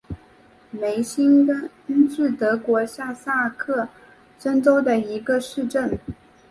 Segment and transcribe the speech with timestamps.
[0.71, 1.69] 梅辛根
[2.09, 3.87] 是德国下萨克
[4.39, 5.99] 森州的一个市镇。